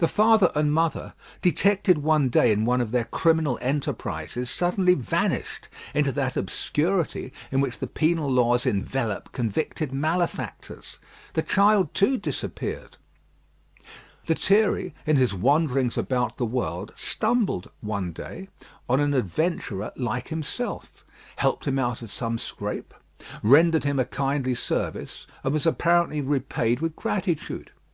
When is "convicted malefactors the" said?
9.32-11.40